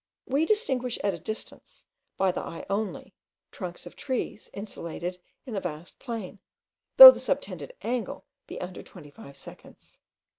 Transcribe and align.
We 0.25 0.47
distinguish 0.47 0.97
at 1.03 1.13
a 1.13 1.19
distance, 1.19 1.85
by 2.17 2.31
the 2.31 2.41
eye 2.41 2.65
only, 2.71 3.13
trunks 3.51 3.85
of 3.85 3.95
trees 3.95 4.49
insulated 4.51 5.19
in 5.45 5.55
a 5.55 5.59
vast 5.61 5.99
plain, 5.99 6.39
though 6.97 7.11
the 7.11 7.19
subtended 7.19 7.75
angle 7.83 8.25
be 8.47 8.59
under 8.59 8.81
twenty 8.81 9.11
five 9.11 9.37
seconds. 9.37 9.99